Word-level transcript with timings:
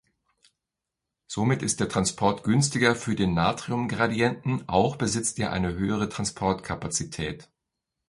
Somit 1.27 1.61
ist 1.61 1.79
der 1.79 1.87
Transport 1.87 2.43
günstiger 2.43 2.95
für 2.95 3.13
den 3.15 3.35
Natrium-Gradienten, 3.35 4.67
auch 4.67 4.95
besitzt 4.95 5.37
er 5.37 5.51
eine 5.51 5.75
höhere 5.75 6.09
Transportkapazität. 6.09 7.51